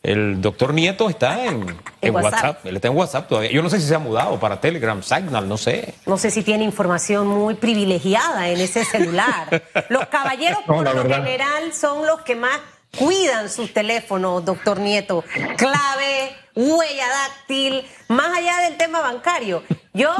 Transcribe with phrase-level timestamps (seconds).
[0.00, 1.76] El doctor Nieto está en,
[2.12, 2.64] WhatsApp.
[2.64, 3.50] Él está en WhatsApp todavía.
[3.50, 5.94] Yo no sé si se ha mudado para Telegram, Signal, no sé.
[6.06, 9.60] No sé si tiene información muy privilegiada en ese celular.
[9.88, 12.60] los caballeros, por lo general, son los que más
[12.96, 15.24] cuidan sus teléfonos, doctor Nieto.
[15.56, 19.64] Clave, huella dáctil, más allá del tema bancario.
[19.94, 20.14] Yo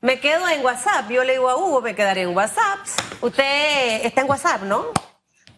[0.00, 1.08] me quedo en WhatsApp.
[1.08, 2.80] Yo le digo a Hugo, me quedaré en WhatsApp.
[3.20, 4.86] Usted está en WhatsApp, ¿no?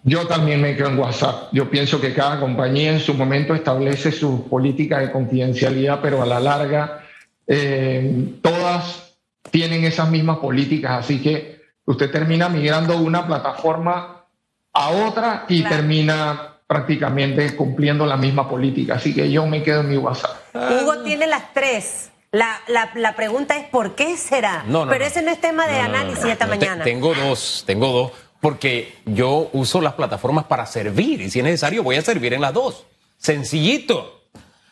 [0.06, 1.48] Yo también me quedo en WhatsApp.
[1.52, 6.26] Yo pienso que cada compañía en su momento establece sus políticas de confidencialidad, pero a
[6.26, 7.00] la larga
[7.46, 9.16] eh, todas
[9.50, 11.04] tienen esas mismas políticas.
[11.04, 14.26] Así que usted termina migrando de una plataforma
[14.74, 18.96] a otra y termina prácticamente cumpliendo la misma política.
[18.96, 20.36] Así que yo me quedo en mi WhatsApp.
[20.54, 22.10] Hugo tiene las tres.
[22.30, 24.64] La, la, pregunta es ¿por qué será?
[24.66, 26.82] No, Pero ese no es tema de análisis esta mañana.
[26.82, 28.12] tengo dos, tengo dos,
[28.44, 32.42] porque yo uso las plataformas para servir y si es necesario voy a servir en
[32.42, 32.84] las dos.
[33.16, 34.20] Sencillito.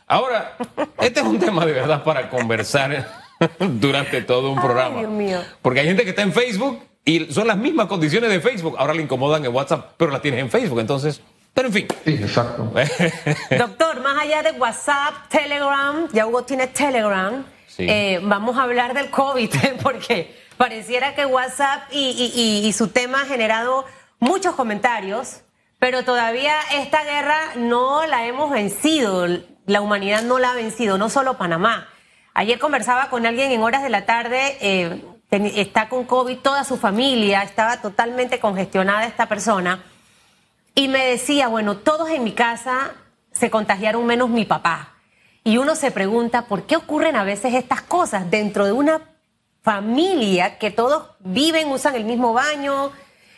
[0.06, 0.58] Ahora,
[1.00, 3.08] este es un tema de verdad para conversar
[3.58, 4.98] durante todo un programa.
[4.98, 5.40] Dios mío.
[5.62, 8.76] Porque hay gente que está en Facebook y son las mismas condiciones de Facebook.
[8.76, 10.80] Ahora le incomodan en WhatsApp, pero las tienes en Facebook.
[10.80, 11.22] Entonces,
[11.54, 11.86] pero en fin.
[12.04, 12.70] Sí, exacto.
[13.58, 17.42] Doctor, más allá de WhatsApp, Telegram, ya Hugo tiene Telegram,
[17.78, 19.50] eh, vamos a hablar del COVID,
[19.82, 23.84] porque pareciera que WhatsApp y, su tema ha generado
[24.20, 25.40] muchos comentarios,
[25.80, 29.26] pero todavía esta guerra no la hemos vencido,
[29.66, 31.88] la humanidad no la ha vencido, no solo Panamá.
[32.32, 35.02] Ayer conversaba con alguien en horas de la tarde, eh,
[35.32, 39.82] está con COVID, toda su familia, estaba totalmente congestionada esta persona
[40.76, 42.92] y me decía, bueno, todos en mi casa
[43.32, 44.90] se contagiaron menos mi papá.
[45.42, 49.11] Y uno se pregunta, ¿por qué ocurren a veces estas cosas dentro de una
[49.62, 52.92] familia que todos viven, usan el mismo baño?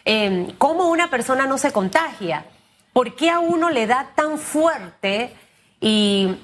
[0.05, 2.47] Em, ¿Cómo una persona no se contagia?
[2.93, 5.35] ¿Por qué a uno le da tan fuerte
[5.81, 6.37] y,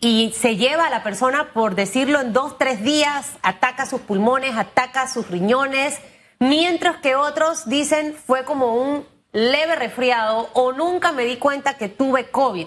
[0.00, 4.56] y se lleva a la persona, por decirlo, en dos, tres días, ataca sus pulmones,
[4.56, 5.98] ataca sus riñones,
[6.38, 11.88] mientras que otros dicen fue como un leve resfriado o nunca me di cuenta que
[11.88, 12.66] tuve COVID.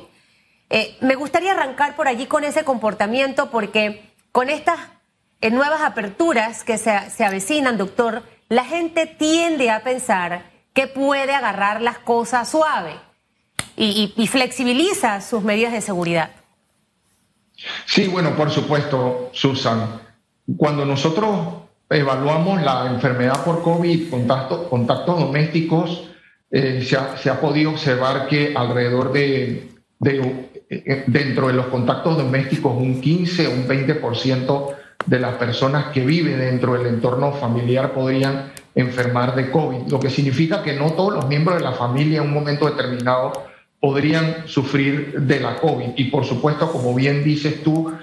[0.69, 4.79] Eh, me gustaría arrancar por allí con ese comportamiento porque con estas
[5.41, 11.33] eh, nuevas aperturas que se, se avecinan, doctor, la gente tiende a pensar que puede
[11.33, 12.93] agarrar las cosas suave
[13.75, 16.31] y, flexibiliza sus medidas de seguridad.
[17.85, 20.01] Sí, bueno, por supuesto, Susan.
[20.57, 26.09] Cuando nosotros evaluamos la enfermedad por COVID, contactos, contactos domésticos,
[26.51, 29.69] eh, se, ha, podido observar que alrededor de,
[30.69, 36.05] eh, dentro de los contactos domésticos, un 15 o un 20% de las personas que
[36.05, 41.13] viven dentro del entorno familiar podrían enfermar de COVID, lo que significa que no todos
[41.13, 43.45] los miembros de la familia en un momento determinado
[43.79, 45.91] podrían sufrir de la COVID.
[45.95, 47.93] Y por supuesto, como bien dices tú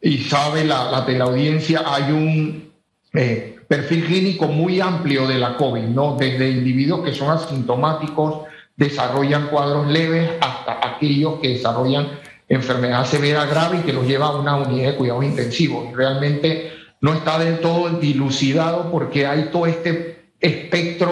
[0.00, 2.72] y sabe la, la, la audiencia, hay un
[3.12, 6.16] eh, perfil clínico muy amplio de la COVID, ¿no?
[6.16, 8.42] Desde individuos que son asintomáticos,
[8.76, 12.08] desarrollan cuadros leves, hasta aquellos que desarrollan
[12.48, 15.92] enfermedad severa grave y que los lleva a una unidad de cuidados intensivos.
[15.94, 21.10] Realmente no está del todo dilucidado porque hay todo este espectro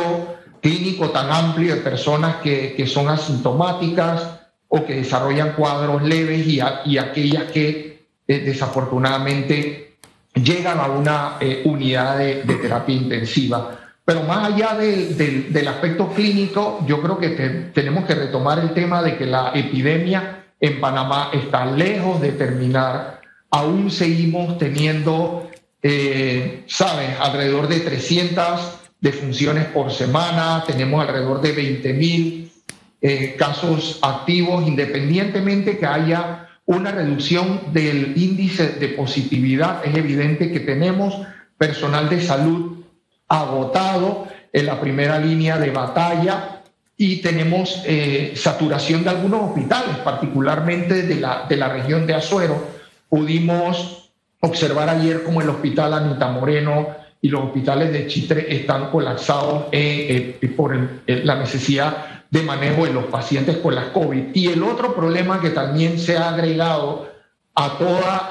[0.61, 6.61] clínico tan amplio de personas que, que son asintomáticas o que desarrollan cuadros leves y,
[6.87, 9.97] y aquellas que eh, desafortunadamente
[10.35, 13.79] llegan a una eh, unidad de, terapia intensiva.
[14.05, 17.29] Pero más allá del aspecto clínico, yo creo que
[17.75, 23.21] tenemos que retomar el tema de que la epidemia en Panamá está lejos de terminar.
[23.51, 25.51] Aún seguimos teniendo,
[25.83, 32.53] eh, ¿sabes?, alrededor de 300 defunciones por semana, tenemos alrededor de 20 mil
[33.01, 39.85] eh, casos activos, independientemente que haya una reducción del índice de positividad.
[39.85, 41.27] Es evidente que tenemos
[41.59, 42.85] personal de salud
[43.27, 46.62] agotado en la primera línea de batalla
[46.97, 52.63] y tenemos eh, saturación de algunos hospitales, particularmente de la, de la región de Azuero.
[53.09, 54.11] Pudimos
[54.41, 56.89] observar ayer como el hospital Anita Moreno
[57.21, 62.93] y los hospitales de Chitre están colapsados eh, eh, por la necesidad de manejo de
[62.93, 64.35] los pacientes con las COVID.
[64.35, 67.13] Y el otro problema que también se ha agregado
[67.55, 68.29] a toda,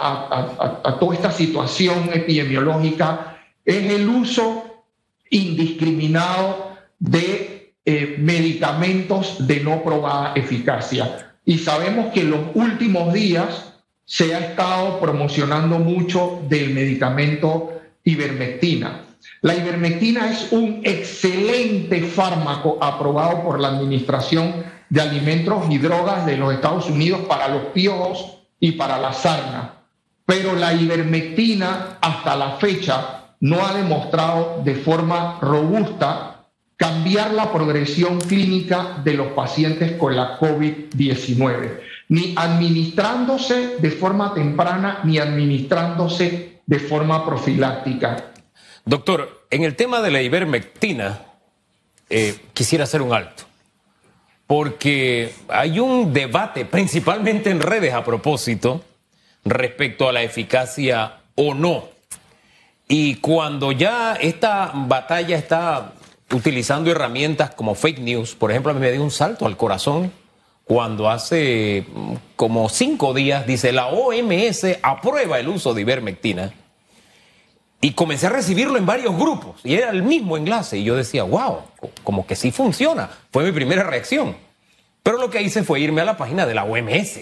[0.84, 4.84] a, toda esta situación epidemiológica es el uso
[5.30, 11.34] indiscriminado de eh, medicamentos de no probada eficacia.
[11.44, 13.74] Y sabemos que en los últimos días
[14.06, 19.06] se ha estado promocionando mucho del medicamento ivermectina.
[19.42, 26.38] La ivermectina es un excelente fármaco aprobado por la Administración de Alimentos y Drogas de
[26.38, 29.76] los Estados Unidos para los piojos y para la sarna.
[30.26, 36.41] Pero la ivermectina hasta la fecha no ha demostrado de forma robusta
[36.82, 41.80] cambiar la progresión clínica de los pacientes con la COVID-19,
[42.10, 48.32] ni administrándose de forma temprana ni administrándose de forma profiláctica.
[48.84, 51.20] Doctor, en el tema de la ivermectina,
[52.10, 53.44] eh, quisiera hacer un alto
[54.48, 58.84] porque hay un debate, principalmente en redes a propósito,
[59.46, 61.90] respecto a la eficacia o no.
[62.88, 65.94] Y cuando ya esta batalla está
[66.32, 70.12] utilizando herramientas como fake news, por ejemplo, a mí me dio un salto al corazón
[70.64, 71.86] cuando hace
[72.36, 76.54] como cinco días dice la OMS aprueba el uso de ivermectina.
[77.84, 80.78] Y comencé a recibirlo en varios grupos y era el mismo enlace.
[80.78, 81.62] Y yo decía, wow,
[82.04, 83.10] como que sí funciona.
[83.32, 84.38] Fue mi primera reacción.
[85.02, 87.22] Pero lo que hice fue irme a la página de la OMS.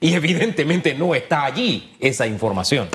[0.00, 2.88] Y evidentemente no está allí esa información.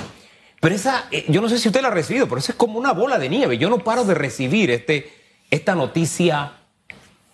[0.62, 2.78] Pero esa, eh, yo no sé si usted la ha recibido, pero eso es como
[2.78, 3.58] una bola de nieve.
[3.58, 5.12] Yo no paro de recibir este,
[5.50, 6.54] esta noticia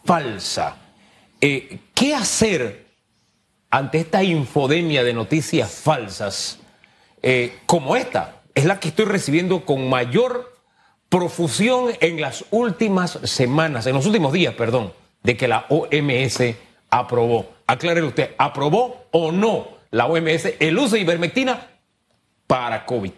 [0.03, 0.77] falsa.
[1.41, 2.85] Eh, ¿Qué hacer
[3.69, 6.59] ante esta infodemia de noticias falsas
[7.21, 8.35] eh, como esta?
[8.55, 10.55] es la que estoy recibiendo con mayor
[11.09, 16.55] profusión en las últimas semanas, en los últimos días, perdón, de que la OMS
[16.89, 17.53] aprobó.
[17.67, 21.67] Aclare usted, ¿aprobó o no la OMS el uso de ivermectina
[22.47, 23.11] para COVID?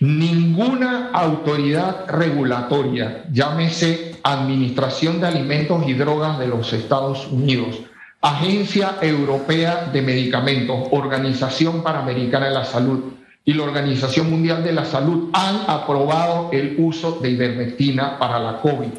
[0.00, 7.80] Ninguna autoridad regulatoria, llámese Administración de Alimentos y Drogas de los Estados Unidos,
[8.20, 13.12] Agencia Europea de Medicamentos, Organización Panamericana de la Salud,
[13.44, 18.60] y la Organización Mundial de la Salud han aprobado el uso de ivermectina para la
[18.60, 18.90] COVID.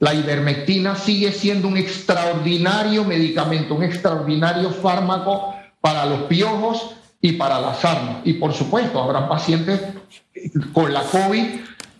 [0.00, 7.58] La ivermectina sigue siendo un extraordinario medicamento, un extraordinario fármaco para los piojos y para
[7.60, 8.20] la sarna.
[8.24, 9.80] Y por supuesto, habrá pacientes
[10.72, 11.44] con la COVID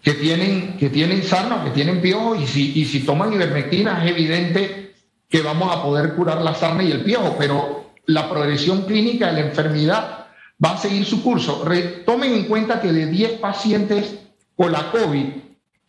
[0.02, 4.10] que tienen, que tienen sarna, que tienen piojos, y si, y si toman ivermectina es
[4.10, 4.94] evidente
[5.28, 9.40] que vamos a poder curar la sarna y el piojo, pero la progresión clínica de
[9.40, 10.26] la enfermedad
[10.62, 11.64] va a seguir su curso.
[12.04, 14.18] tomen en cuenta que de 10 pacientes
[14.56, 15.26] con la COVID,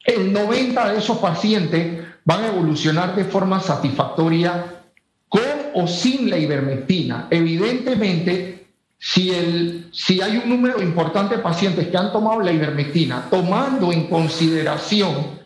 [0.05, 4.81] el 90 de esos pacientes van a evolucionar de forma satisfactoria
[5.27, 5.41] con
[5.73, 7.27] o sin la ivermectina.
[7.29, 8.62] Evidentemente,
[9.05, 13.91] si, el, si hay un número importante de pacientes que han tomado la ivermectina, tomando
[13.91, 15.41] en consideración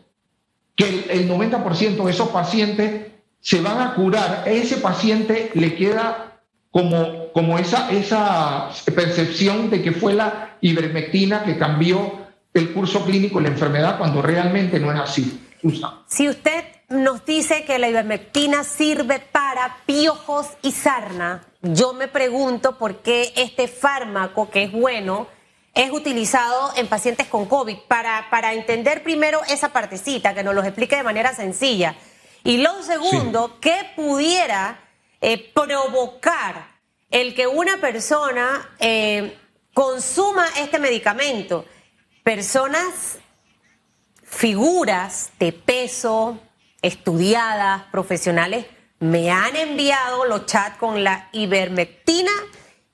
[0.75, 3.07] que el, el 90% de esos pacientes
[3.39, 6.39] se van a curar, ese paciente le queda
[6.69, 13.39] como, como esa, esa percepción de que fue la ivermectina que cambió el curso clínico
[13.39, 15.41] de la enfermedad cuando realmente no es así.
[16.05, 22.77] Si usted nos dice que la ivermectina sirve para piojos y sarna, yo me pregunto
[22.77, 25.27] por qué este fármaco, que es bueno,
[25.73, 27.77] es utilizado en pacientes con COVID.
[27.87, 31.95] Para, para entender primero esa partecita, que nos lo explique de manera sencilla.
[32.43, 34.79] Y lo segundo, ¿qué pudiera
[35.19, 36.77] eh, provocar
[37.09, 39.37] el que una persona eh,
[39.73, 41.65] consuma este medicamento.
[42.23, 43.19] Personas,
[44.23, 46.39] figuras de peso,
[46.81, 48.65] estudiadas, profesionales,
[48.99, 52.31] me han enviado los chats con la ivermectina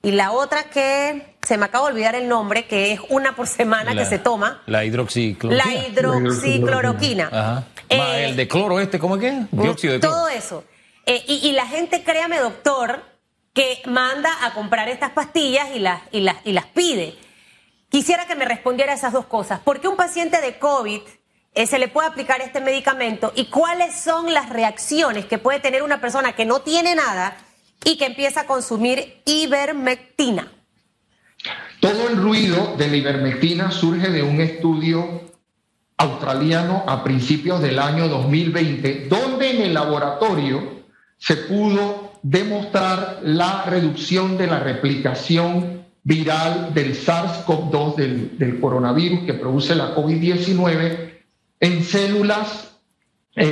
[0.01, 3.47] y la otra que se me acaba de olvidar el nombre, que es una por
[3.47, 4.61] semana que se toma.
[4.65, 5.65] La hidroxicloroquina.
[5.65, 7.29] La hidroxicloroquina.
[7.31, 7.63] Ajá.
[7.89, 9.45] Eh, el de cloro este, ¿cómo es que?
[9.51, 10.15] Dióxido de cloro.
[10.15, 10.63] Todo eso.
[11.05, 13.03] Eh, y, la gente, créame, doctor,
[13.53, 17.15] que manda a comprar estas pastillas y las, y las, y las pide.
[17.89, 19.59] Quisiera que me respondiera esas dos cosas.
[19.59, 21.01] ¿Por qué un paciente de COVID
[21.55, 25.83] eh, se le puede aplicar este medicamento y cuáles son las reacciones que puede tener
[25.83, 27.37] una persona que no tiene nada
[27.85, 30.51] y que empieza a consumir ivermectina?
[31.79, 35.33] Todo el ruido de la ivermectina surge de un estudio
[35.97, 40.83] australiano a principios del año 2020, donde en el laboratorio
[41.17, 47.95] se pudo demostrar la reducción de la replicación viral del SARS-CoV-2
[48.37, 51.12] del, coronavirus que produce la COVID-19
[51.63, 52.77] en células
[53.37, 53.45] eh,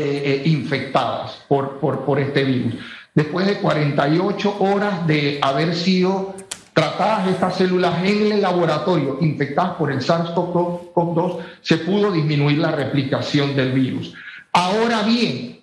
[0.46, 2.74] eh, infectadas por, por, por este virus.
[3.16, 6.36] Después de 48 horas de haber sido
[6.74, 13.56] tratadas estas células en el laboratorio infectadas por el SARS-CoV-2, se pudo disminuir la replicación
[13.56, 14.14] del virus.
[14.52, 15.62] Ahora bien,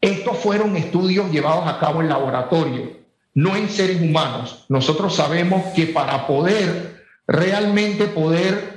[0.00, 2.90] estos fueron estudios llevados a cabo en laboratorio,
[3.34, 4.64] no en seres humanos.
[4.70, 8.71] Nosotros sabemos que para poder realmente poder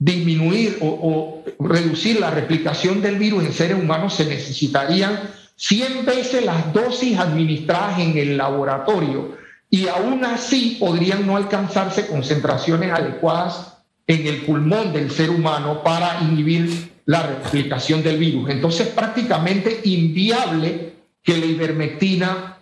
[0.00, 5.20] disminuir o, reducir la replicación del virus en seres humanos se necesitarían
[5.56, 9.36] 100 veces las dosis administradas en el laboratorio
[9.68, 13.76] y aún así podrían no alcanzarse concentraciones adecuadas
[14.06, 18.48] en el pulmón del ser humano para inhibir la replicación del virus.
[18.50, 22.59] Entonces, prácticamente inviable que la ivermectina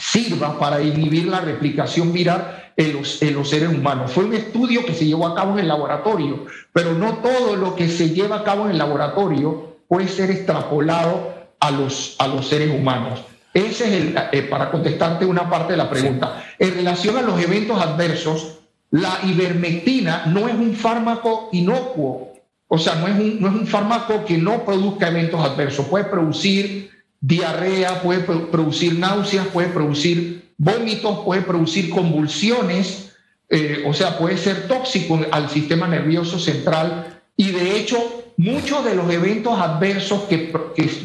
[0.00, 4.10] sirva para inhibir la replicación viral en los, en los, seres humanos.
[4.12, 7.76] Fue un estudio que se llevó a cabo en el laboratorio, pero no todo lo
[7.76, 12.48] que se lleva a cabo en el laboratorio puede ser extrapolado a los, a los
[12.48, 13.20] seres humanos.
[13.52, 16.44] Ese es el, eh, para contestarte una parte de la pregunta.
[16.58, 22.32] En relación a los eventos adversos, la ivermectina no es un fármaco inocuo,
[22.68, 25.86] o sea, no es un, no es un fármaco que no produzca eventos adversos.
[25.86, 26.90] Puede producir
[27.20, 33.16] diarrea, puede producir náuseas, puede producir vómitos, puede producir convulsiones,
[33.48, 37.96] eh, o sea, puede ser tóxico al sistema nervioso central y de hecho
[38.36, 40.52] muchos de los eventos adversos que,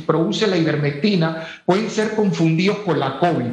[0.05, 3.51] produce la ivermectina pueden ser confundidos con la COVID.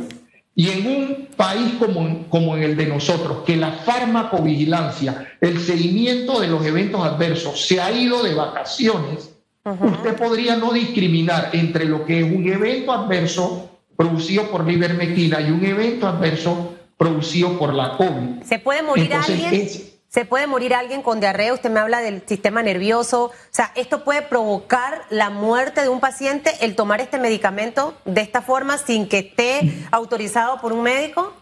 [0.55, 6.49] Y en un país como, como el de nosotros, que la farmacovigilancia, el seguimiento de
[6.49, 9.32] los eventos adversos se ha ido de vacaciones,
[9.65, 15.41] Usted podría no discriminar entre lo que es un evento adverso producido por la ivermectina
[15.41, 18.43] y un evento adverso producido por la COVID.
[18.43, 19.69] ¿Se puede morir alguien?
[20.09, 21.55] ¿Se puede morir alguien con diarrea?
[21.55, 23.27] Usted me habla del sistema nervioso.
[23.27, 28.21] O sea, ¿esto puede provocar la muerte de un paciente el tomar este medicamento de
[28.21, 31.33] esta forma sin que esté autorizado por un médico?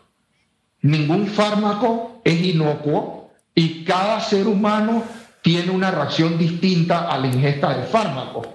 [0.83, 5.03] Ningún fármaco es inocuo y cada ser humano
[5.43, 8.49] tiene una reacción distinta a la ingesta de fármacos.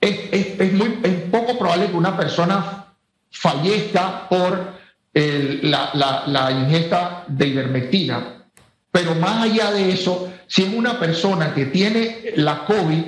[0.00, 2.94] Es, muy, es poco probable que una persona
[3.30, 4.76] fallezca por
[5.14, 8.44] la, la, ingesta de ivermectina,
[8.90, 13.02] pero más allá de eso, si es una persona que tiene la COVID,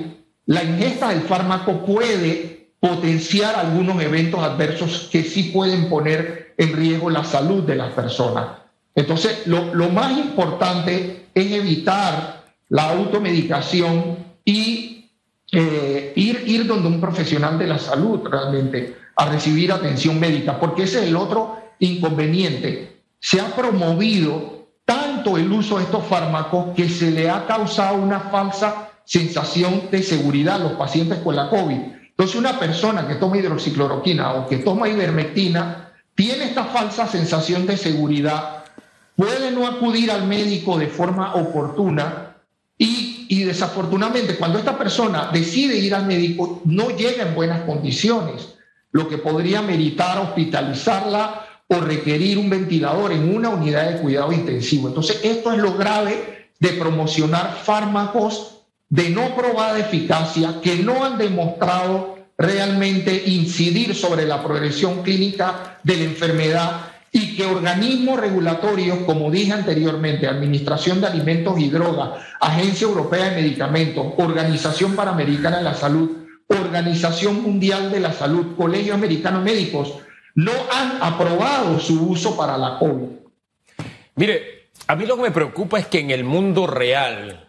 [0.47, 7.09] la ingesta del fármaco puede potenciar algunos eventos adversos que sí pueden poner en riesgo
[7.09, 8.47] la salud de las personas.
[8.95, 12.38] Entonces, lo, lo más importante es evitar
[12.69, 15.09] la automedicación y
[15.51, 20.83] eh, ir, ir donde un profesional de la salud realmente a recibir atención médica, porque
[20.83, 23.01] ese es el otro inconveniente.
[23.19, 28.19] Se ha promovido tanto el uso de estos fármacos que se le ha causado una
[28.19, 31.77] falsa sensación de seguridad a los pacientes con la COVID.
[32.09, 37.77] Entonces, una persona que toma hidroxicloroquina o que toma ivermectina tiene esta falsa sensación de
[37.77, 38.63] seguridad,
[39.15, 42.28] puede no acudir al médico de forma oportuna
[42.81, 48.55] y, desafortunadamente, cuando esta persona decide ir al médico, no llega en buenas condiciones,
[48.91, 54.87] lo que podría meritar hospitalizarla o requerir un ventilador en una unidad de cuidado intensivo.
[54.87, 61.17] Entonces, esto es lo grave de promocionar fármacos de no probada eficacia que no han
[61.17, 66.88] demostrado realmente incidir sobre la progresión clínica de la enfermedad
[67.39, 74.07] que organismos regulatorios, como dije anteriormente, Administración de Alimentos y Drogas, Agencia Europea de Medicamentos,
[74.17, 76.17] Organización Panamericana de la Salud,
[76.47, 79.93] Organización Mundial de la Salud, Colegio Americano Médicos,
[80.35, 83.07] no han aprobado su uso para la COVID.
[84.15, 87.47] Mire, a mí lo que me preocupa es que en el mundo real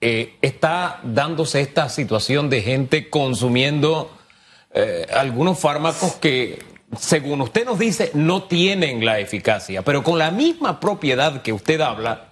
[0.00, 4.10] eh, está dándose esta situación de gente consumiendo
[4.74, 10.30] eh, algunos fármacos que según usted nos dice, no tienen la eficacia, pero con la
[10.30, 12.30] misma propiedad que usted habla,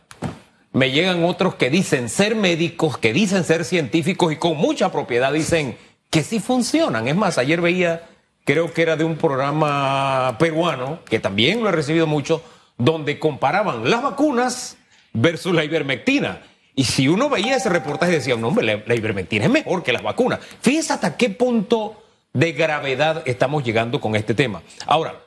[0.73, 5.33] me llegan otros que dicen ser médicos, que dicen ser científicos y con mucha propiedad
[5.33, 5.77] dicen
[6.11, 7.09] que sí funcionan.
[7.09, 8.09] Es más, ayer veía,
[8.45, 12.43] creo que era de un programa peruano, que también lo he recibido mucho,
[12.77, 14.77] donde comparaban las vacunas
[15.13, 16.43] versus la ivermectina.
[16.75, 19.93] Y si uno veía ese reportaje decía, no, hombre, la, la ivermectina es mejor que
[19.93, 20.41] las vacunas.
[20.61, 24.63] Fíjese hasta qué punto de gravedad estamos llegando con este tema.
[24.87, 25.21] Ahora,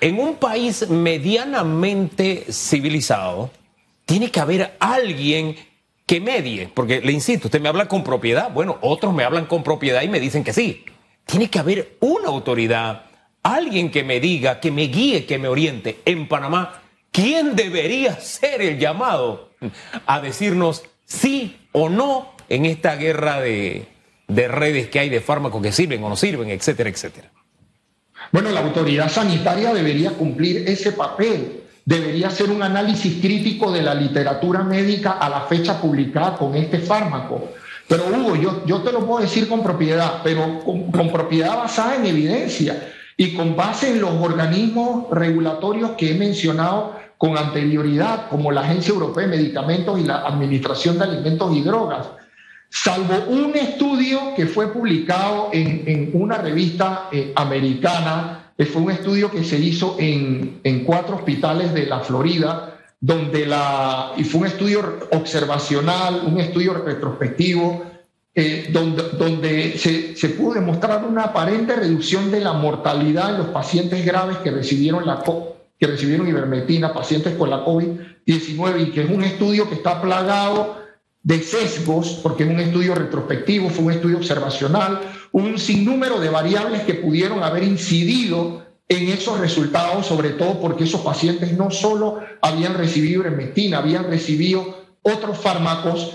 [0.00, 3.50] en un país medianamente civilizado,
[4.04, 5.56] tiene que haber alguien
[6.06, 9.62] que medie, porque le insisto, usted me habla con propiedad, bueno, otros me hablan con
[9.62, 10.84] propiedad y me dicen que sí.
[11.24, 13.06] Tiene que haber una autoridad,
[13.42, 16.00] alguien que me diga, que me guíe, que me oriente.
[16.04, 19.50] En Panamá, ¿quién debería ser el llamado
[20.06, 23.88] a decirnos sí o no en esta guerra de,
[24.28, 27.30] de redes que hay de fármacos que sirven o no sirven, etcétera, etcétera.
[28.32, 33.94] Bueno, la autoridad sanitaria debería cumplir ese papel, debería hacer un análisis crítico de la
[33.94, 37.50] literatura médica a la fecha publicada con este fármaco.
[37.88, 41.94] Pero Hugo, yo, yo te lo puedo decir con propiedad, pero con, con propiedad basada
[41.94, 48.50] en evidencia y con base en los organismos regulatorios que he mencionado con anterioridad, como
[48.50, 52.08] la Agencia Europea de Medicamentos y la Administración de Alimentos y Drogas
[52.70, 59.30] salvo un estudio que fue publicado en, una revista eh, americana, que fue un estudio
[59.30, 65.00] que se hizo en, cuatro hospitales de la Florida, donde la, y fue un estudio
[65.12, 67.84] observacional, un estudio retrospectivo,
[68.34, 73.48] eh, donde, donde se, se, pudo demostrar una aparente reducción de la mortalidad en los
[73.48, 75.22] pacientes graves que recibieron, la,
[75.78, 80.85] que recibieron ivermectina, pacientes con la COVID-19, y que es un estudio que está plagado
[81.26, 85.00] de sesgos, porque es un estudio retrospectivo, fue un estudio observacional,
[85.32, 91.00] un sinnúmero de variables que pudieron haber incidido en esos resultados, sobre todo porque esos
[91.00, 96.12] pacientes no solo habían recibido ivermectina, habían recibido otros fármacos.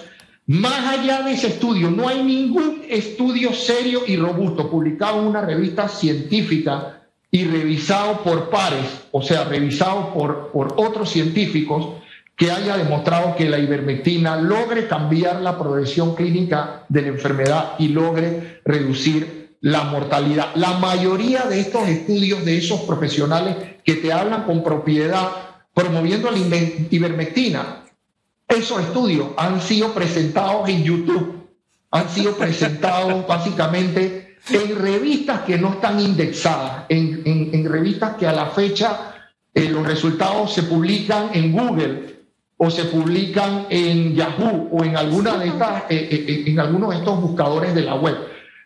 [0.47, 5.41] Más allá de ese estudio, no hay ningún estudio serio y robusto publicado en una
[5.41, 12.00] revista científica y revisado por pares, o sea, revisado por, por otros científicos,
[12.41, 17.89] que haya demostrado que la ivermectina logre cambiar la progresión clínica de la enfermedad y
[17.89, 20.47] logre reducir la mortalidad.
[20.55, 23.55] La mayoría de estos estudios de esos profesionales
[23.85, 25.29] que te hablan con propiedad
[25.71, 26.39] promoviendo la
[26.89, 27.83] ivermectina,
[28.47, 31.47] esos estudios han sido presentados en YouTube,
[31.91, 38.47] han sido presentados básicamente en revistas que no están indexadas, en, revistas que a la
[38.47, 42.20] fecha eh, los resultados se publican en Google
[42.63, 46.97] o se publican en Yahoo o en alguna de estas, eh, eh, en algunos de
[46.97, 48.15] estos buscadores de la web.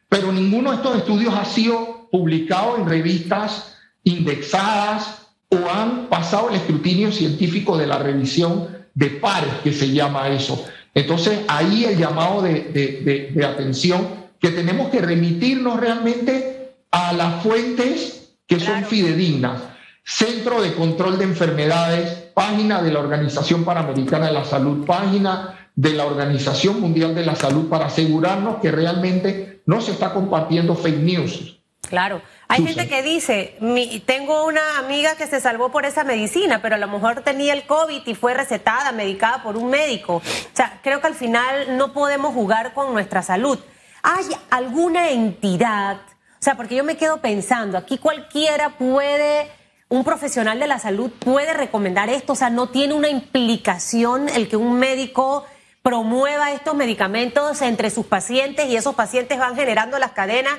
[0.09, 6.55] Pero ninguno de estos estudios ha sido publicado en revistas indexadas o han pasado el
[6.55, 10.65] escrutinio científico de la revisión de pares, que se llama eso.
[10.93, 14.09] Entonces, ahí el llamado de, de atención,
[14.41, 19.61] que tenemos que remitirnos realmente a las fuentes que son fidedignas
[20.03, 25.93] Centro de Control de Enfermedades, página de la Organización Panamericana de la Salud, página de
[25.93, 30.99] la Organización Mundial de la Salud para asegurarnos que realmente no se está compartiendo fake
[30.99, 31.59] news.
[31.87, 32.21] Claro.
[32.47, 33.57] Hay gente que dice,
[34.05, 37.65] tengo una amiga que se salvó por esa medicina, pero a lo mejor tenía el
[37.65, 40.17] COVID y fue recetada, medicada por un médico.
[40.17, 40.21] O
[40.53, 43.57] sea, creo que al final no podemos jugar con nuestra salud.
[44.03, 45.97] ¿Hay alguna entidad?
[46.39, 49.49] O sea, porque yo me quedo pensando, aquí cualquiera puede
[49.89, 54.47] un profesional de la salud puede recomendar esto, o sea, no tiene una implicación el
[54.47, 55.45] que un médico
[55.83, 60.55] promueva estos medicamentos entre sus pacientes y esos pacientes van generando las cadenas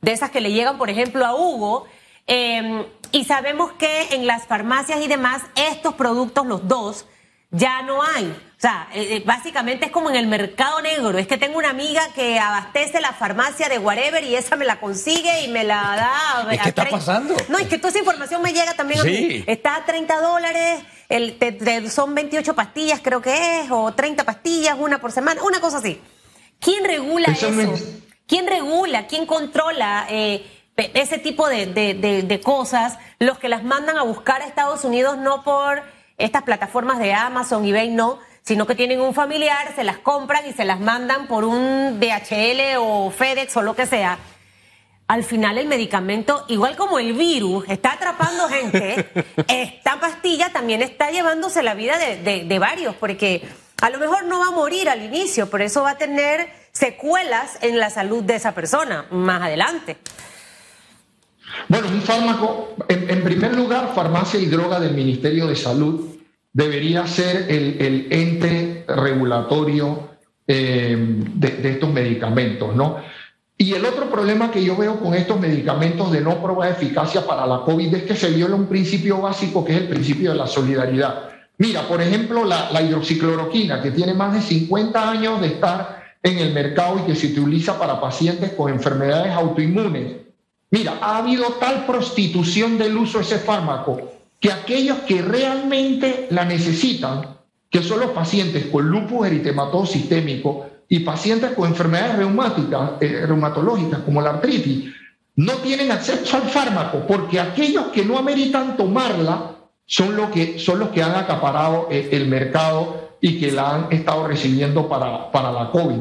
[0.00, 1.86] de esas que le llegan, por ejemplo, a Hugo.
[2.28, 7.06] Em, y sabemos que en las farmacias y demás, estos productos, los dos,
[7.50, 8.26] ya no hay.
[8.26, 11.16] O sea, eh, eh, básicamente es como en el mercado negro.
[11.18, 14.78] Es que tengo una amiga que abastece la farmacia de whatever y esa me la
[14.78, 16.48] consigue y me la da.
[16.62, 17.34] ¿Qué está pasando?
[17.48, 19.44] No, es que toda esa información me llega también a mí.
[19.46, 25.00] Está a 30 dólares, el, son 28 pastillas, creo que es, o 30 pastillas, una
[25.00, 26.00] por semana, una cosa así.
[26.60, 27.50] ¿Quién regula eso?
[28.26, 29.06] ¿Quién regula?
[29.06, 30.06] ¿Quién controla?
[30.10, 30.44] Eh,
[30.76, 35.42] ese tipo de, de cosas, los que las mandan a buscar a Estados Unidos no
[35.42, 35.82] por
[36.20, 40.52] estas plataformas de Amazon, eBay, no, sino que tienen un familiar, se las compran y
[40.52, 44.18] se las mandan por un DHL o FedEx o lo que sea.
[45.08, 49.10] Al final el medicamento, igual como el virus, está atrapando gente,
[49.48, 53.42] esta pastilla también está llevándose la vida de, varios, porque
[53.80, 57.58] a lo mejor no va a morir al inicio, pero eso va a tener secuelas
[57.60, 59.96] en la salud de esa persona más adelante.
[61.68, 66.16] Bueno, un fármaco, en, primer lugar, farmacia y droga del Ministerio de Salud
[66.52, 70.10] debería ser el, ente regulatorio
[70.46, 70.96] eh,
[71.34, 72.96] de, estos medicamentos, ¿no?
[73.56, 77.26] Y el otro problema que yo veo con estos medicamentos de no prueba de eficacia
[77.26, 80.38] para la COVID es que se viola un principio básico que es el principio de
[80.38, 81.28] la solidaridad.
[81.58, 86.38] Mira, por ejemplo, la, la hidroxicloroquina, que tiene más de 50 años de estar en
[86.38, 90.29] el mercado y que se utiliza para pacientes con enfermedades autoinmunes.
[90.70, 94.00] Mira, ha habido tal prostitución del uso de ese fármaco
[94.38, 97.36] que aquellos que realmente la necesitan,
[97.68, 104.00] que son los pacientes con lupus eritematoso sistémico y pacientes con enfermedades reumáticas, eh, reumatológicas
[104.00, 104.92] como la artritis,
[105.36, 109.56] no tienen acceso al fármaco porque aquellos que no ameritan tomarla
[109.86, 113.86] son, lo que, son los que han acaparado eh, el mercado y que la han
[113.90, 115.98] estado recibiendo para, para la COVID.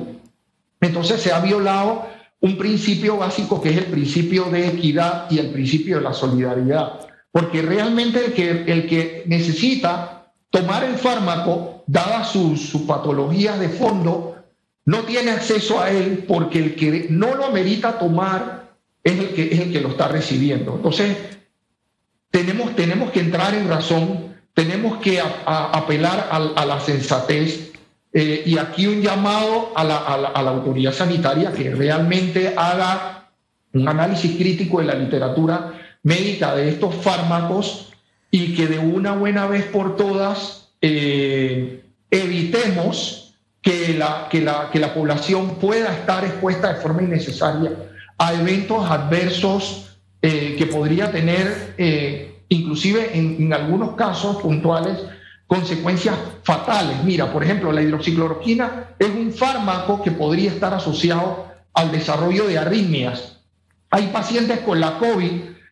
[0.81, 2.05] Entonces se ha violado
[2.41, 7.07] un principio básico que es el principio de equidad y el principio de la solidaridad.
[7.31, 14.35] Porque realmente el que, el que necesita tomar el fármaco, dadas sus, patologías de fondo,
[14.85, 18.69] no tiene acceso a él porque el que no lo amerita tomar
[19.03, 20.75] es el que, es el que lo está recibiendo.
[20.75, 21.17] Entonces,
[22.31, 27.68] tenemos, tenemos que entrar en razón, tenemos que apelar a, la sensatez
[28.11, 33.29] Eh, y aquí un llamado a la, a, la, autoridad sanitaria que realmente haga
[33.73, 37.93] un análisis crítico de la literatura médica de estos fármacos
[38.31, 44.79] y que de una buena vez por todas eh, evitemos que la, que, la, que
[44.79, 47.73] la población pueda estar expuesta de forma innecesaria
[48.17, 51.75] a eventos adversos eh, que podría tener,
[52.49, 54.97] inclusive en, algunos casos puntuales,
[55.49, 57.03] consecuencias fatales.
[57.03, 62.59] Mira, por ejemplo, la hidroxicloroquina es un fármaco que podría estar asociado al desarrollo de
[62.59, 63.39] arritmias.
[63.89, 65.31] Hay pacientes con la COVID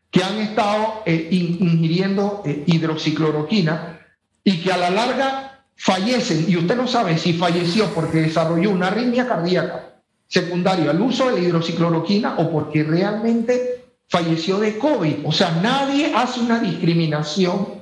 [0.09, 3.99] que han estado eh, ingiriendo eh, hidroxicloroquina
[4.43, 6.45] y que a la larga fallecen.
[6.47, 11.33] Y usted no sabe si falleció porque desarrolló una arritmia cardíaca secundaria al uso de
[11.33, 15.17] la hidroxicloroquina o porque realmente falleció de COVID.
[15.23, 17.76] O sea, nadie hace una discriminación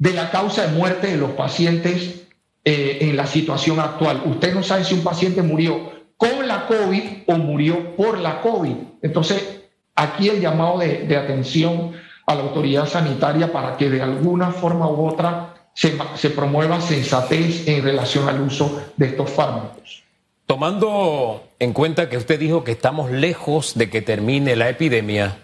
[0.00, 2.22] de la causa de muerte de los pacientes
[2.64, 4.22] eh, en la situación actual.
[4.24, 8.74] Usted no sabe si un paciente murió con la COVID o murió por la COVID.
[9.02, 9.60] Entonces,
[9.94, 11.92] aquí el llamado de, de, atención
[12.26, 17.68] a la autoridad sanitaria para que de alguna forma u otra se, se, promueva sensatez
[17.68, 20.02] en relación al uso de estos fármacos.
[20.46, 25.36] Tomando en cuenta que usted dijo que estamos lejos de que termine la epidemia,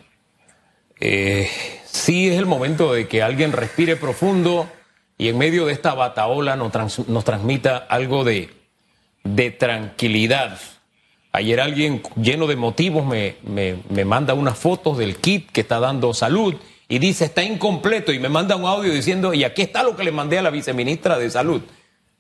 [1.01, 1.49] eh,
[1.85, 4.69] sí es el momento de que alguien respire profundo
[5.19, 8.51] y en medio de esta bataola nos, trans, nos transmita algo de,
[9.59, 10.59] tranquilidad.
[11.33, 15.81] Ayer alguien lleno de motivos me, me, me, manda unas fotos del kit que está
[15.81, 16.55] dando salud
[16.89, 20.05] y dice está incompleto y me manda un audio diciendo y aquí está lo que
[20.05, 21.63] le mandé a la viceministra de salud.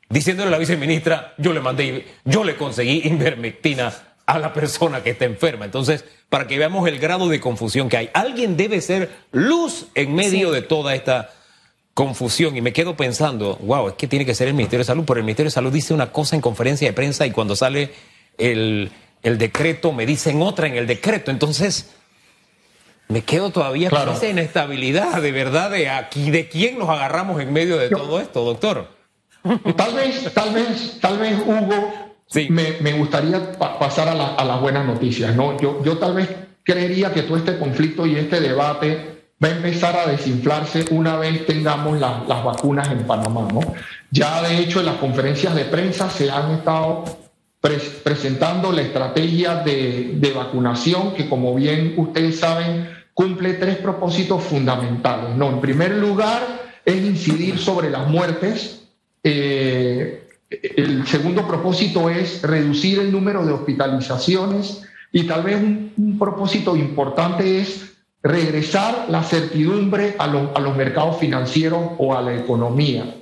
[0.08, 3.92] Diciéndole a la viceministra, yo le mandé, yo le conseguí invermectina
[4.26, 5.64] a la persona que está enferma.
[5.64, 10.14] Entonces, para que veamos el grado de confusión que hay, alguien debe ser luz en
[10.14, 10.54] medio sí.
[10.54, 11.30] de toda esta
[11.94, 12.56] confusión.
[12.56, 15.20] Y me quedo pensando, wow, es que tiene que ser el Ministerio de Salud, pero
[15.20, 17.92] el Ministerio de Salud dice una cosa en conferencia de prensa y cuando sale
[18.36, 18.90] el
[19.26, 21.32] el decreto, me dicen otra en el decreto.
[21.32, 21.90] Entonces,
[23.08, 24.06] me quedo todavía claro.
[24.06, 27.98] con esa inestabilidad, de verdad, de aquí, de quién nos agarramos en medio de Yo,
[27.98, 28.88] todo esto, doctor.
[29.76, 32.48] Tal vez, tal vez, tal vez, Hugo, sí.
[32.50, 35.58] me, me, gustaría pa pasar a, la, a, las buenas noticias, ¿no?
[35.58, 36.28] Yo, yo tal vez
[36.62, 41.46] creería que todo este conflicto y este debate va a empezar a desinflarse una vez
[41.46, 43.60] tengamos la, las vacunas en Panamá, ¿no?
[44.10, 47.04] Ya de hecho en las conferencias de prensa se han estado
[48.04, 55.34] presentando la estrategia de, de, vacunación que, como bien ustedes saben, cumple tres propósitos fundamentales.
[55.36, 55.48] ¿no?
[55.48, 56.42] En primer lugar,
[56.84, 58.82] es incidir sobre las muertes.
[59.24, 64.82] Eh, el segundo propósito es reducir el número de hospitalizaciones
[65.12, 71.18] y tal vez un, propósito importante es regresar la certidumbre a, lo, a, los mercados
[71.18, 73.14] financieros o a la economía.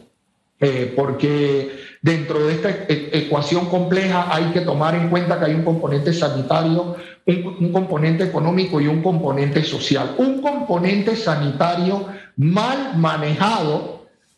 [0.61, 5.55] Eh, porque dentro de esta e ecuación compleja hay que tomar en cuenta que hay
[5.55, 10.15] un componente sanitario, un, componente económico y un componente social.
[10.19, 12.07] Un componente sanitario
[12.37, 13.94] mal manejado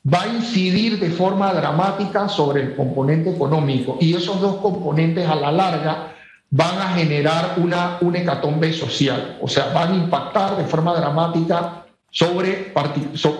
[0.06, 5.34] va a incidir de forma dramática sobre el componente económico y esos dos componentes a
[5.34, 6.12] la larga
[6.50, 11.86] van a generar una, una hecatombe social, o sea, van a impactar de forma dramática
[12.10, 12.72] sobre,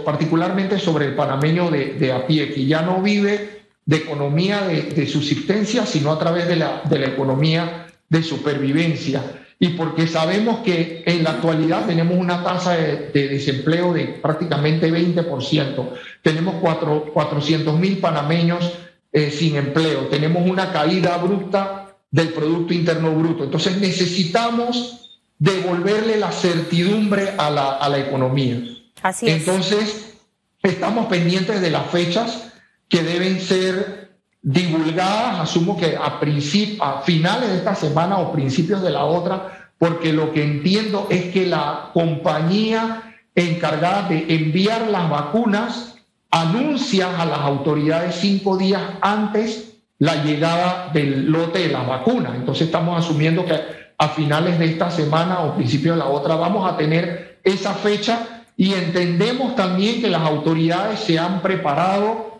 [0.04, 4.82] particularmente sobre el panameño de, de a pie, que ya no vive de economía de,
[4.82, 9.22] de subsistencia, sino a través de la, de la economía de supervivencia.
[9.58, 14.92] Y porque sabemos que en la actualidad tenemos una tasa de, de desempleo de prácticamente
[14.92, 15.88] 20%,
[16.22, 18.72] tenemos 400 mil panameños
[19.12, 23.44] eh, sin empleo, tenemos una caída abrupta del Producto Interno Bruto.
[23.44, 28.60] Entonces necesitamos devolverle la certidumbre a la, a la economía.
[29.02, 29.38] Así es.
[29.38, 30.14] Entonces,
[30.62, 32.52] estamos pendientes de las fechas
[32.88, 34.05] que deben ser
[34.46, 40.12] divulgadas, asumo que a, a finales de esta semana o principios de la otra, porque
[40.12, 45.96] lo que entiendo es que la compañía encargada de enviar las vacunas
[46.30, 52.36] anuncia a las autoridades cinco días antes la llegada del lote de las vacunas.
[52.36, 53.58] Entonces estamos asumiendo que
[53.98, 58.44] a finales de esta semana o principios de la otra vamos a tener esa fecha
[58.56, 62.35] y entendemos también que las autoridades se han preparado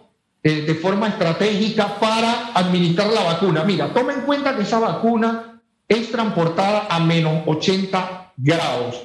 [0.47, 3.65] eh, de forma estratégica para administrar la vacuna.
[3.65, 9.03] Mira, toma en cuenta que esa vacuna es transportada a menos 80 grados.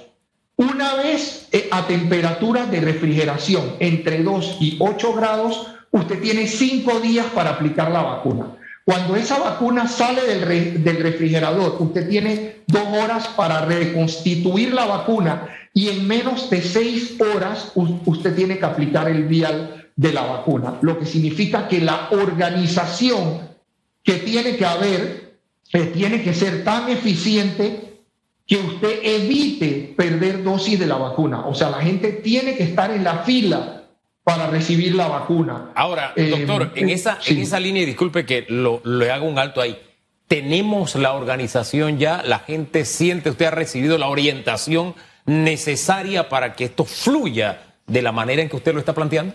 [0.55, 6.99] Una vez eh, a temperaturas de refrigeración entre 2 y 8 grados, usted tiene 5
[6.99, 8.57] días para aplicar la vacuna.
[8.85, 14.85] Cuando esa vacuna sale del, re, del, refrigerador, usted tiene dos horas para reconstituir la
[14.85, 20.23] vacuna y en menos de seis horas usted tiene que aplicar el vial de la
[20.23, 23.49] vacuna, lo que significa que la organización
[24.03, 25.39] que tiene que haber,
[25.71, 27.91] que tiene que ser tan eficiente
[28.47, 31.45] que usted evite perder dosis de la vacuna.
[31.45, 33.83] O sea, la gente tiene que estar en la fila
[34.23, 35.71] para recibir la vacuna.
[35.75, 39.61] Ahora, eh, doctor, en, esa, en esa línea, disculpe que lo, le hago un alto
[39.61, 39.77] ahí,
[40.27, 46.65] tenemos la organización ya, la gente siente, usted ha recibido la orientación necesaria para que
[46.65, 49.33] esto fluya de la manera en que usted lo está planteando?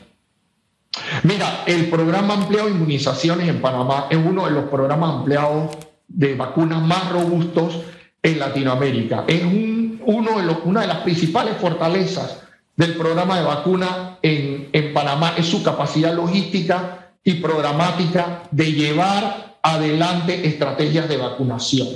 [1.23, 5.77] Mira, el programa ampliado de inmunizaciones en Panamá es uno de los programas ampliados
[6.09, 7.81] de vacunas más robustos
[8.23, 9.25] en Latinoamérica.
[9.27, 12.43] Es uno de los, una de las principales fortalezas
[12.77, 19.57] del programa de vacuna en, en Panamá, es su capacidad logística y programática de llevar
[19.63, 21.89] adelante estrategias de vacunación.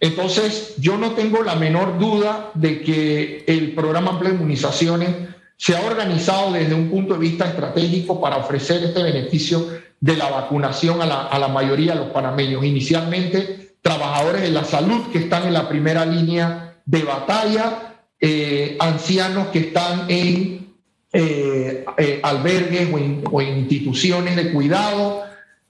[0.00, 5.08] Entonces, yo no tengo la menor duda de que el programa amplio de inmunizaciones
[5.56, 9.68] se ha organizado desde un punto de vista estratégico para ofrecer este beneficio
[10.00, 12.64] de la vacunación a la, mayoría de los panameños.
[12.64, 19.48] Inicialmente, trabajadores de la salud que están en la primera línea de batalla, eh, ancianos
[19.48, 20.74] que están en
[21.12, 22.88] eh, eh, albergues
[23.30, 25.22] o en, instituciones de cuidado.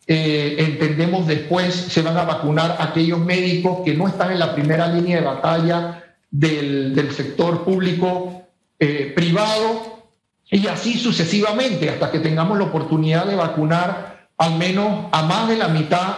[0.06, 5.18] entendemos después se van a vacunar aquellos médicos que no están en la primera línea
[5.18, 8.41] de batalla del, del sector público
[8.84, 10.08] eh, privado
[10.50, 15.56] y así sucesivamente hasta que tengamos la oportunidad de vacunar al menos a más de
[15.56, 16.16] la mitad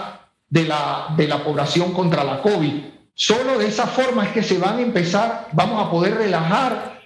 [0.48, 2.72] de la, de la población contra la COVID.
[3.12, 7.02] Solo de esa forma es que se van a empezar, vamos a poder relajar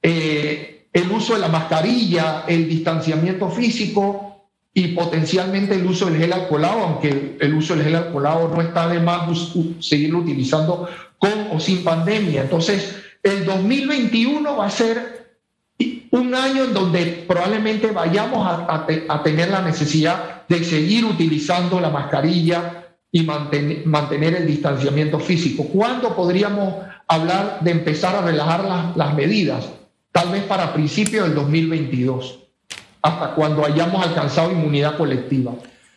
[0.00, 6.32] eh, el uso de la mascarilla, el distanciamiento físico y potencialmente el uso del gel
[6.32, 9.28] alcoholado, aunque el uso del gel alcoholado no está de más
[9.80, 10.88] seguirlo utilizando
[11.18, 12.42] con o sin pandemia.
[12.42, 15.22] Entonces, el 2021 va a ser
[16.10, 22.94] un año en donde probablemente vayamos a, tener la necesidad de seguir utilizando la mascarilla
[23.10, 25.64] y mantener el distanciamiento físico.
[25.64, 26.74] ¿Cuándo podríamos
[27.08, 29.68] hablar de empezar a relajar las medidas?
[30.10, 32.40] Tal vez para principios del 2022,
[33.00, 35.52] hasta cuando hayamos alcanzado inmunidad colectiva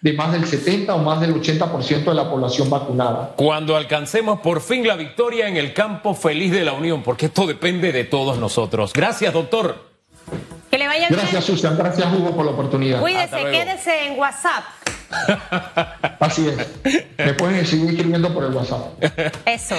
[0.05, 3.31] de más del 70 o más del 80% de la población vacunada.
[3.37, 7.47] Cuando alcancemos por fin la victoria en el campo feliz de la Unión, porque esto
[7.47, 8.93] depende de todos nosotros.
[8.93, 9.83] Gracias, doctor.
[10.69, 11.75] Que le vaya Gracias, Susan.
[11.75, 13.01] Gracias, Hugo, por la oportunidad.
[13.01, 14.65] Cuídese, quédese en WhatsApp.
[16.19, 17.07] Así es.
[17.17, 19.03] Me pueden seguir escribiendo por el WhatsApp.
[19.47, 19.75] Eso.